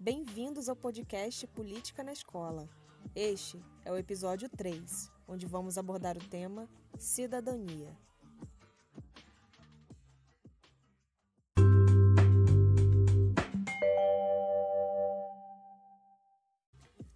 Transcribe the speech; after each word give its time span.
Bem-vindos 0.00 0.68
ao 0.68 0.74
podcast 0.74 1.46
Política 1.46 2.02
na 2.02 2.12
Escola. 2.12 2.68
Este 3.14 3.64
é 3.84 3.92
o 3.92 3.96
episódio 3.96 4.48
3, 4.48 5.08
onde 5.28 5.46
vamos 5.46 5.78
abordar 5.78 6.16
o 6.16 6.28
tema 6.28 6.68
Cidadania. 6.98 7.96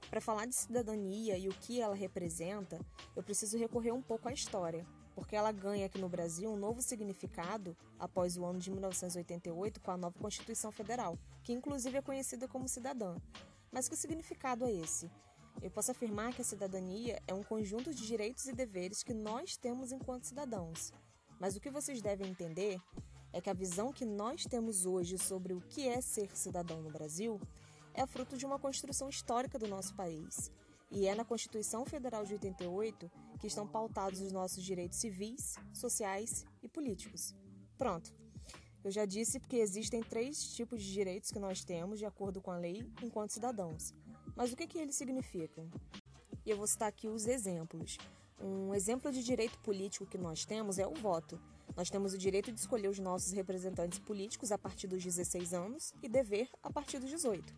Para 0.09 0.21
falar 0.21 0.47
de 0.47 0.55
cidadania 0.55 1.37
e 1.37 1.49
o 1.49 1.53
que 1.53 1.81
ela 1.81 1.97
representa, 1.97 2.79
eu 3.17 3.25
preciso 3.25 3.59
recorrer 3.59 3.91
um 3.91 4.01
pouco 4.01 4.29
à 4.29 4.33
história, 4.33 4.87
porque 5.19 5.35
ela 5.35 5.51
ganha 5.51 5.87
aqui 5.87 5.99
no 5.99 6.09
Brasil 6.09 6.49
um 6.49 6.57
novo 6.57 6.81
significado 6.81 7.77
após 7.99 8.37
o 8.37 8.45
ano 8.45 8.61
de 8.61 8.71
1988 8.71 9.81
com 9.81 9.91
a 9.91 9.97
nova 9.97 10.17
Constituição 10.17 10.71
Federal, 10.71 11.19
que 11.43 11.53
inclusive 11.53 11.99
é 11.99 12.01
conhecida 12.01 12.47
como 12.47 12.69
cidadã. 12.69 13.17
Mas 13.73 13.89
que 13.89 13.97
significado 13.97 14.65
é 14.65 14.73
esse? 14.73 15.11
Eu 15.61 15.73
posso 15.73 15.91
afirmar 15.91 16.33
que 16.33 16.41
a 16.41 16.45
cidadania 16.45 17.21
é 17.27 17.35
um 17.35 17.43
conjunto 17.43 17.93
de 17.93 18.07
direitos 18.07 18.47
e 18.47 18.53
deveres 18.53 19.03
que 19.03 19.13
nós 19.13 19.57
temos 19.57 19.91
enquanto 19.91 20.29
cidadãos. 20.29 20.93
Mas 21.41 21.57
o 21.57 21.61
que 21.61 21.69
vocês 21.69 22.01
devem 22.01 22.31
entender 22.31 22.81
é 23.33 23.41
que 23.41 23.51
a 23.51 23.55
visão 23.55 23.93
que 23.93 24.05
nós 24.05 24.45
temos 24.45 24.87
hoje 24.87 25.19
sobre 25.19 25.53
o 25.53 25.61
que 25.61 25.89
é 25.89 26.01
ser 26.01 26.31
cidadão 26.37 26.81
no 26.81 26.93
Brasil 26.93 27.41
é 27.93 28.07
fruto 28.07 28.39
de 28.39 28.47
uma 28.47 28.61
construção 28.61 29.09
histórica 29.09 29.59
do 29.59 29.67
nosso 29.67 29.97
país. 29.97 30.53
E 30.93 31.09
é 31.09 31.15
na 31.17 31.25
Constituição 31.25 31.85
Federal 31.85 32.25
de 32.25 32.35
88 32.35 33.11
que 33.39 33.47
estão 33.47 33.67
pautados 33.67 34.21
os 34.21 34.33
nossos 34.33 34.63
direitos 34.63 34.99
civis, 34.99 35.55
sociais 35.73 36.45
e 36.63 36.69
políticos. 36.69 37.35
Pronto. 37.77 38.13
Eu 38.85 38.91
já 38.91 39.05
disse 39.05 39.41
que 39.41 39.57
existem 39.57 40.03
três 40.03 40.55
tipos 40.55 40.83
de 40.83 40.93
direitos 40.93 41.31
que 41.31 41.39
nós 41.39 41.65
temos 41.65 41.99
de 41.99 42.07
acordo 42.07 42.41
com 42.41 42.51
a 42.51 42.57
lei 42.57 42.91
enquanto 43.03 43.33
cidadãos. 43.33 43.93
Mas 44.37 44.53
o 44.53 44.57
que, 44.57 44.67
que 44.67 44.79
eles 44.79 44.95
significam? 44.95 45.69
E 46.47 46.51
eu 46.51 46.57
vou 46.57 46.67
citar 46.67 46.89
aqui 46.89 47.09
os 47.09 47.27
exemplos. 47.27 47.99
Um 48.41 48.73
exemplo 48.73 49.11
de 49.11 49.23
direito 49.23 49.59
político 49.59 50.07
que 50.07 50.17
nós 50.17 50.45
temos 50.45 50.79
é 50.79 50.87
o 50.87 50.95
voto. 50.95 51.41
Nós 51.77 51.91
temos 51.91 52.15
o 52.15 52.19
direito 52.19 52.53
de 52.53 52.59
escolher 52.61 52.89
os 52.89 52.99
nossos 52.99 53.33
representantes 53.33 53.99
políticos 53.99 54.53
a 54.53 54.59
partir 54.59 54.87
dos 54.87 55.03
16 55.03 55.53
anos 55.53 55.93
e 56.03 56.09
dever 56.09 56.49
a 56.63 56.71
partir 56.71 56.99
dos 56.99 57.11
18. 57.11 57.55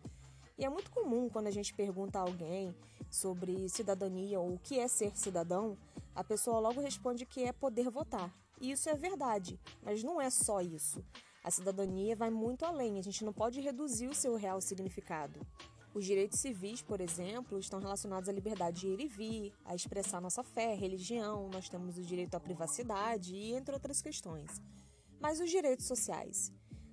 E 0.57 0.65
é 0.65 0.69
muito 0.69 0.91
comum 0.91 1.29
quando 1.29 1.47
a 1.47 1.51
gente 1.51 1.73
pergunta 1.73 2.19
a 2.19 2.21
alguém 2.23 2.75
sobre 3.11 3.69
cidadania 3.69 4.39
ou 4.39 4.53
o 4.53 4.59
que 4.59 4.79
é 4.79 4.87
ser 4.87 5.15
cidadão, 5.15 5.77
a 6.15 6.23
pessoa 6.23 6.59
logo 6.59 6.81
responde 6.81 7.25
que 7.25 7.43
é 7.43 7.51
poder 7.51 7.89
votar. 7.89 8.33
E 8.59 8.71
isso 8.71 8.89
é 8.89 8.95
verdade, 8.95 9.59
mas 9.83 10.03
não 10.03 10.21
é 10.21 10.29
só 10.29 10.61
isso. 10.61 11.03
A 11.43 11.51
cidadania 11.51 12.15
vai 12.15 12.29
muito 12.29 12.63
além, 12.65 12.97
a 12.97 13.01
gente 13.01 13.25
não 13.25 13.33
pode 13.33 13.59
reduzir 13.59 14.07
o 14.07 14.15
seu 14.15 14.35
real 14.35 14.61
significado. 14.61 15.45
Os 15.93 16.05
direitos 16.05 16.39
civis, 16.39 16.81
por 16.81 17.01
exemplo, 17.01 17.59
estão 17.59 17.79
relacionados 17.79 18.29
à 18.29 18.31
liberdade 18.31 18.81
de 18.81 18.87
ir 18.87 18.99
e 19.01 19.07
vir, 19.07 19.53
a 19.65 19.75
expressar 19.75 20.21
nossa 20.21 20.41
fé, 20.41 20.73
religião, 20.73 21.49
nós 21.49 21.67
temos 21.67 21.97
o 21.97 22.01
direito 22.01 22.35
à 22.35 22.39
privacidade 22.39 23.35
e 23.35 23.53
entre 23.53 23.73
outras 23.73 24.01
questões. 24.01 24.61
Mas 25.19 25.41
os 25.41 25.49
direitos 25.49 25.85
sociais? 25.85 26.51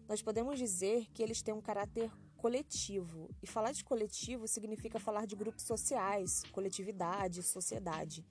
Nós 0.08 0.20
podemos 0.20 0.58
dizer 0.58 1.06
que 1.12 1.22
eles 1.22 1.42
têm 1.42 1.54
um 1.54 1.60
caráter 1.60 2.10
coletivo. 2.38 3.28
E 3.42 3.46
falar 3.46 3.72
de 3.72 3.84
coletivo 3.84 4.48
significa 4.48 4.98
falar 4.98 5.26
de 5.26 5.36
grupos 5.36 5.64
sociais, 5.64 6.42
coletividade, 6.52 7.42
sociedade. 7.42 8.24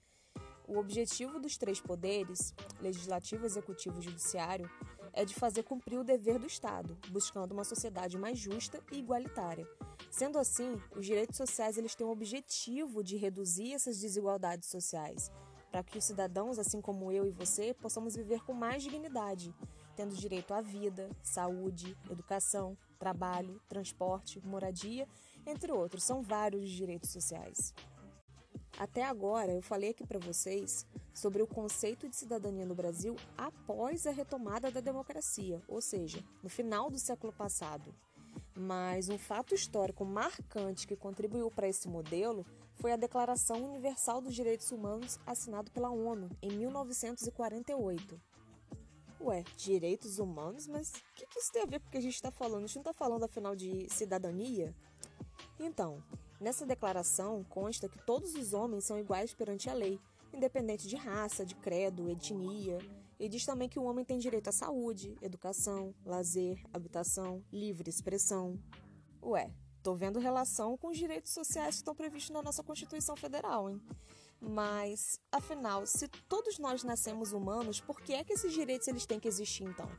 O 0.66 0.78
objetivo 0.78 1.38
dos 1.38 1.56
três 1.56 1.80
poderes, 1.80 2.52
legislativo, 2.80 3.46
executivo 3.46 4.00
e 4.00 4.02
judiciário, 4.02 4.68
é 5.12 5.24
de 5.24 5.34
fazer 5.34 5.62
cumprir 5.62 5.98
o 5.98 6.04
dever 6.04 6.38
do 6.38 6.46
Estado, 6.46 6.98
buscando 7.10 7.52
uma 7.52 7.64
sociedade 7.64 8.18
mais 8.18 8.38
justa 8.38 8.82
e 8.92 8.98
igualitária. 8.98 9.66
Sendo 10.10 10.38
assim, 10.38 10.80
os 10.96 11.06
direitos 11.06 11.36
sociais 11.36 11.76
eles 11.78 11.94
têm 11.94 12.06
o 12.06 12.10
objetivo 12.10 13.02
de 13.02 13.16
reduzir 13.16 13.72
essas 13.72 13.98
desigualdades 14.00 14.68
sociais, 14.68 15.30
para 15.70 15.82
que 15.82 15.98
os 15.98 16.04
cidadãos, 16.04 16.58
assim 16.58 16.80
como 16.80 17.12
eu 17.12 17.26
e 17.26 17.30
você, 17.30 17.74
possamos 17.74 18.14
viver 18.14 18.42
com 18.44 18.52
mais 18.52 18.82
dignidade, 18.82 19.54
tendo 19.98 20.14
direito 20.14 20.54
à 20.54 20.60
vida, 20.60 21.10
saúde, 21.24 21.98
educação, 22.08 22.78
trabalho, 23.00 23.60
transporte, 23.68 24.40
moradia, 24.46 25.08
entre 25.44 25.72
outros. 25.72 26.04
São 26.04 26.22
vários 26.22 26.62
os 26.62 26.70
direitos 26.70 27.10
sociais. 27.10 27.74
Até 28.78 29.02
agora 29.02 29.50
eu 29.50 29.60
falei 29.60 29.90
aqui 29.90 30.06
para 30.06 30.20
vocês 30.20 30.86
sobre 31.12 31.42
o 31.42 31.48
conceito 31.48 32.08
de 32.08 32.14
cidadania 32.14 32.64
no 32.64 32.76
Brasil 32.76 33.16
após 33.36 34.06
a 34.06 34.12
retomada 34.12 34.70
da 34.70 34.80
democracia, 34.80 35.60
ou 35.66 35.80
seja, 35.80 36.24
no 36.44 36.48
final 36.48 36.88
do 36.88 36.98
século 37.00 37.32
passado. 37.32 37.92
Mas 38.54 39.08
um 39.08 39.18
fato 39.18 39.52
histórico 39.52 40.04
marcante 40.04 40.86
que 40.86 40.94
contribuiu 40.94 41.50
para 41.50 41.66
esse 41.66 41.88
modelo 41.88 42.46
foi 42.76 42.92
a 42.92 42.96
Declaração 42.96 43.64
Universal 43.64 44.20
dos 44.20 44.32
Direitos 44.32 44.70
Humanos 44.70 45.18
assinada 45.26 45.68
pela 45.72 45.90
ONU 45.90 46.30
em 46.40 46.52
1948. 46.52 48.27
Ué, 49.20 49.44
direitos 49.56 50.18
humanos? 50.18 50.66
Mas 50.66 50.90
o 50.90 51.14
que, 51.14 51.26
que, 51.26 51.38
isso 51.38 51.52
tem 51.52 51.62
a 51.62 51.66
ver 51.66 51.80
com 51.80 51.88
o 51.88 51.90
que 51.90 51.98
a 51.98 52.02
gente 52.02 52.14
está 52.14 52.30
falando? 52.30 52.64
A 52.64 52.66
gente 52.66 52.76
não 52.76 52.82
está 52.82 52.92
falando, 52.92 53.24
afinal, 53.24 53.56
de 53.56 53.88
cidadania? 53.90 54.74
Então, 55.58 56.02
nessa 56.40 56.64
declaração 56.64 57.44
consta 57.44 57.88
que 57.88 57.98
todos 58.04 58.34
os 58.34 58.52
homens 58.52 58.84
são 58.84 58.98
iguais 58.98 59.34
perante 59.34 59.68
a 59.68 59.74
lei, 59.74 59.98
independente 60.32 60.86
de 60.86 60.94
raça, 60.94 61.44
de 61.44 61.56
credo, 61.56 62.08
etnia. 62.08 62.78
E 63.18 63.28
diz 63.28 63.44
também 63.44 63.68
que 63.68 63.78
o 63.78 63.82
homem 63.82 64.04
tem 64.04 64.18
direito 64.18 64.48
à 64.48 64.52
saúde, 64.52 65.16
educação, 65.20 65.92
lazer, 66.04 66.62
habitação, 66.72 67.42
livre 67.52 67.90
expressão. 67.90 68.56
Ué, 69.20 69.50
tô 69.82 69.96
vendo 69.96 70.20
relação 70.20 70.76
com 70.76 70.88
os 70.88 70.96
direitos 70.96 71.32
sociais 71.32 71.74
que 71.74 71.80
estão 71.80 71.96
previstos 71.96 72.30
na 72.30 72.42
nossa 72.42 72.62
Constituição 72.62 73.16
Federal, 73.16 73.68
hein? 73.68 73.82
Mas, 74.40 75.18
afinal, 75.32 75.84
se 75.84 76.06
todos 76.28 76.58
nós 76.58 76.84
nascemos 76.84 77.32
humanos, 77.32 77.80
por 77.80 78.00
que 78.00 78.14
é 78.14 78.22
que 78.22 78.32
esses 78.32 78.52
direitos 78.52 78.86
eles 78.86 79.04
têm 79.04 79.18
que 79.18 79.26
existir 79.26 79.64
então? 79.64 79.90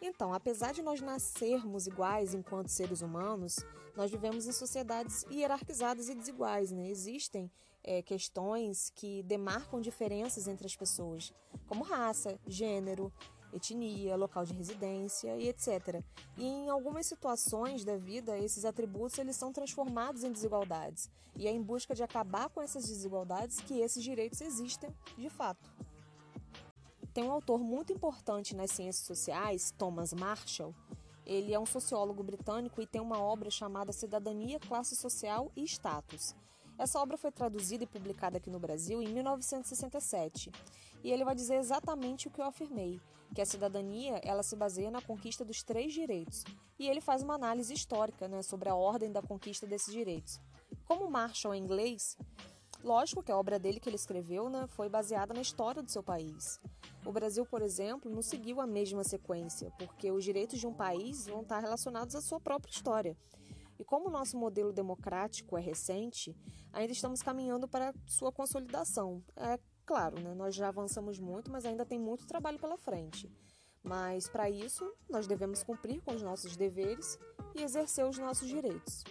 Então, 0.00 0.32
apesar 0.32 0.72
de 0.72 0.82
nós 0.82 1.00
nascermos 1.00 1.86
iguais 1.86 2.34
enquanto 2.34 2.68
seres 2.68 3.02
humanos, 3.02 3.56
nós 3.96 4.10
vivemos 4.10 4.46
em 4.46 4.52
sociedades 4.52 5.24
hierarquizadas 5.30 6.08
e 6.08 6.14
desiguais. 6.14 6.70
Né? 6.70 6.88
Existem 6.88 7.50
é, 7.82 8.00
questões 8.00 8.90
que 8.94 9.22
demarcam 9.24 9.80
diferenças 9.80 10.46
entre 10.46 10.66
as 10.66 10.76
pessoas, 10.76 11.32
como 11.66 11.84
raça, 11.84 12.38
gênero, 12.46 13.12
etnia, 13.52 14.16
local 14.16 14.44
de 14.44 14.52
residência 14.52 15.36
e 15.36 15.48
etc. 15.48 16.02
E 16.36 16.44
em 16.44 16.68
algumas 16.68 17.06
situações 17.06 17.84
da 17.84 17.96
vida, 17.96 18.38
esses 18.38 18.64
atributos 18.64 19.18
eles 19.18 19.36
são 19.36 19.52
transformados 19.52 20.24
em 20.24 20.32
desigualdades. 20.32 21.10
E 21.36 21.46
é 21.46 21.50
em 21.50 21.62
busca 21.62 21.94
de 21.94 22.02
acabar 22.02 22.48
com 22.48 22.60
essas 22.60 22.86
desigualdades 22.86 23.60
que 23.60 23.80
esses 23.80 24.02
direitos 24.02 24.40
existem 24.40 24.90
de 25.16 25.28
fato. 25.28 25.70
Tem 27.14 27.24
um 27.24 27.32
autor 27.32 27.58
muito 27.60 27.92
importante 27.92 28.54
nas 28.54 28.70
ciências 28.70 29.06
sociais, 29.06 29.72
Thomas 29.76 30.12
Marshall. 30.12 30.74
Ele 31.24 31.52
é 31.52 31.58
um 31.58 31.66
sociólogo 31.66 32.22
britânico 32.22 32.80
e 32.80 32.86
tem 32.86 33.00
uma 33.00 33.20
obra 33.20 33.50
chamada 33.50 33.92
Cidadania, 33.92 34.58
Classe 34.60 34.96
Social 34.96 35.50
e 35.56 35.62
Status. 35.64 36.34
Essa 36.78 37.00
obra 37.00 37.18
foi 37.18 37.32
traduzida 37.32 37.82
e 37.82 37.86
publicada 37.88 38.38
aqui 38.38 38.48
no 38.48 38.60
Brasil 38.60 39.02
em 39.02 39.08
1967. 39.08 40.52
E 41.02 41.10
ele 41.10 41.24
vai 41.24 41.34
dizer 41.34 41.56
exatamente 41.56 42.28
o 42.28 42.30
que 42.30 42.40
eu 42.40 42.44
afirmei, 42.44 43.00
que 43.34 43.40
a 43.40 43.46
cidadania 43.46 44.20
ela 44.22 44.44
se 44.44 44.54
baseia 44.54 44.90
na 44.90 45.02
conquista 45.02 45.44
dos 45.44 45.62
três 45.64 45.92
direitos. 45.92 46.44
E 46.78 46.88
ele 46.88 47.00
faz 47.00 47.22
uma 47.22 47.34
análise 47.34 47.74
histórica 47.74 48.28
né, 48.28 48.42
sobre 48.42 48.68
a 48.68 48.76
ordem 48.76 49.10
da 49.10 49.20
conquista 49.20 49.66
desses 49.66 49.92
direitos. 49.92 50.40
Como 50.86 51.10
Marshall 51.10 51.54
é 51.54 51.58
inglês, 51.58 52.16
lógico 52.84 53.24
que 53.24 53.32
a 53.32 53.36
obra 53.36 53.58
dele 53.58 53.80
que 53.80 53.88
ele 53.88 53.96
escreveu 53.96 54.48
né, 54.48 54.66
foi 54.68 54.88
baseada 54.88 55.34
na 55.34 55.40
história 55.40 55.82
do 55.82 55.90
seu 55.90 56.02
país. 56.02 56.60
O 57.04 57.12
Brasil, 57.12 57.44
por 57.44 57.62
exemplo, 57.62 58.10
não 58.10 58.22
seguiu 58.22 58.60
a 58.60 58.66
mesma 58.66 59.02
sequência, 59.02 59.72
porque 59.78 60.12
os 60.12 60.22
direitos 60.22 60.60
de 60.60 60.66
um 60.66 60.74
país 60.74 61.26
vão 61.26 61.42
estar 61.42 61.58
relacionados 61.58 62.14
à 62.14 62.20
sua 62.20 62.38
própria 62.38 62.70
história. 62.70 63.16
E 63.78 63.84
como 63.84 64.08
o 64.08 64.10
nosso 64.10 64.36
modelo 64.36 64.72
democrático 64.72 65.56
é 65.56 65.60
recente, 65.60 66.36
ainda 66.72 66.92
estamos 66.92 67.22
caminhando 67.22 67.68
para 67.68 67.94
sua 68.06 68.32
consolidação. 68.32 69.22
É 69.36 69.58
claro, 69.86 70.20
né, 70.20 70.34
nós 70.34 70.54
já 70.54 70.68
avançamos 70.68 71.18
muito, 71.18 71.50
mas 71.50 71.64
ainda 71.64 71.86
tem 71.86 71.98
muito 71.98 72.26
trabalho 72.26 72.58
pela 72.58 72.76
frente. 72.76 73.30
Mas 73.82 74.28
para 74.28 74.50
isso, 74.50 74.84
nós 75.08 75.26
devemos 75.26 75.62
cumprir 75.62 76.02
com 76.02 76.14
os 76.14 76.22
nossos 76.22 76.56
deveres 76.56 77.18
e 77.54 77.62
exercer 77.62 78.04
os 78.04 78.18
nossos 78.18 78.48
direitos. 78.48 79.04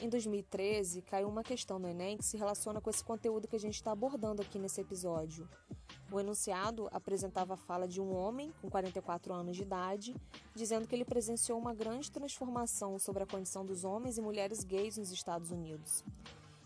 Em 0.00 0.08
2013, 0.08 1.02
caiu 1.02 1.28
uma 1.28 1.42
questão 1.42 1.78
no 1.78 1.88
Enem 1.88 2.18
que 2.18 2.24
se 2.24 2.36
relaciona 2.36 2.80
com 2.80 2.90
esse 2.90 3.02
conteúdo 3.02 3.46
que 3.46 3.56
a 3.56 3.60
gente 3.60 3.74
está 3.74 3.92
abordando 3.92 4.42
aqui 4.42 4.58
nesse 4.58 4.80
episódio. 4.80 5.48
O 6.14 6.20
enunciado 6.20 6.88
apresentava 6.92 7.54
a 7.54 7.56
fala 7.56 7.88
de 7.88 8.00
um 8.00 8.14
homem 8.14 8.54
com 8.62 8.70
44 8.70 9.34
anos 9.34 9.56
de 9.56 9.62
idade, 9.62 10.14
dizendo 10.54 10.86
que 10.86 10.94
ele 10.94 11.04
presenciou 11.04 11.58
uma 11.58 11.74
grande 11.74 12.08
transformação 12.08 13.00
sobre 13.00 13.24
a 13.24 13.26
condição 13.26 13.66
dos 13.66 13.82
homens 13.82 14.16
e 14.16 14.20
mulheres 14.22 14.62
gays 14.62 14.96
nos 14.96 15.10
Estados 15.10 15.50
Unidos. 15.50 16.04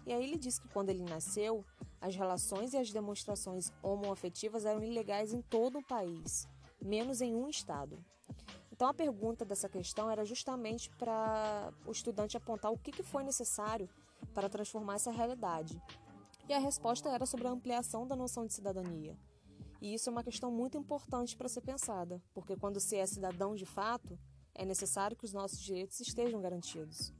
E 0.05 0.12
aí 0.12 0.23
ele 0.23 0.37
disse 0.37 0.61
que 0.61 0.69
quando 0.69 0.91
ele 0.91 1.03
nasceu, 1.03 1.65
as 1.99 2.15
relações 2.15 2.75
e 2.75 2.77
as 2.77 2.93
demonstrações 2.93 3.73
homoafetivas 3.83 4.67
eram 4.67 4.85
ilegais 4.85 5.33
em 5.33 5.41
todo 5.41 5.79
o 5.79 5.87
país, 5.87 6.47
menos 6.79 7.23
em 7.23 7.35
um 7.35 7.49
estado. 7.49 7.99
Então 8.71 8.87
a 8.87 8.93
pergunta 8.93 9.47
dessa 9.47 9.67
questão 9.67 10.11
era 10.11 10.27
justamente 10.27 10.91
para 10.91 11.73
o 11.87 11.91
estudante 11.91 12.37
apontar 12.37 12.71
o 12.71 12.77
que, 12.77 12.93
que 12.93 13.03
foi 13.03 13.25
necessário 13.25 13.89
para 14.35 14.50
transformar 14.50 14.97
essa 14.97 15.11
realidade. 15.11 15.81
E 16.47 16.53
a 16.53 16.59
resposta 16.59 17.09
era 17.09 17.25
sobre 17.25 17.47
a 17.47 17.50
ampliação 17.50 18.06
da 18.06 18.15
noção 18.15 18.47
de 18.47 18.53
cidadania. 18.53 19.17
E 19.80 19.94
isso 19.94 20.08
é 20.08 20.12
uma 20.12 20.25
questão 20.25 20.50
muito 20.50 20.76
importante 20.76 21.36
para 21.36 21.48
ser 21.48 21.60
pensada, 21.60 22.20
porque 22.34 22.56
quando 22.56 22.80
se 22.80 22.96
é 22.96 23.06
cidadão 23.06 23.54
de 23.54 23.64
fato, 23.64 24.19
é 24.54 24.64
necessário 24.64 25.16
que 25.16 25.25
os 25.25 25.32
nossos 25.32 25.60
direitos 25.60 26.00
estejam 26.00 26.40
garantidos. 26.40 27.12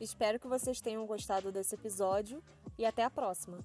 Espero 0.00 0.38
que 0.38 0.46
vocês 0.46 0.80
tenham 0.80 1.06
gostado 1.06 1.50
desse 1.50 1.74
episódio 1.74 2.42
e 2.76 2.84
até 2.84 3.04
a 3.04 3.10
próxima! 3.10 3.64